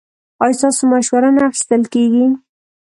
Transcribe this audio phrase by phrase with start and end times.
[0.43, 2.25] ایا ستاسو مشوره نه اخیستل کیږي؟